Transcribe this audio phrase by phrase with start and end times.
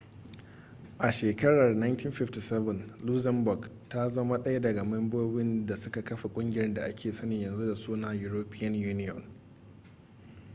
[0.97, 7.11] a shekarar 1957 luxembourg ta zama ɗaya daga membobin da suka kafa ƙungiyar da aka
[7.11, 9.23] sani yanzu da suna european union